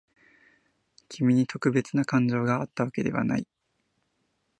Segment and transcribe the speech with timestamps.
[1.09, 3.45] 君に特別な感情があったわけではない。